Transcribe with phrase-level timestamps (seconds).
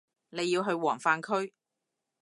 [0.31, 1.53] 你要去黃泛區